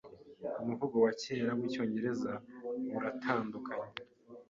[0.61, 2.31] Umuvugo wa kera wicyongereza
[2.97, 3.97] uratandukanye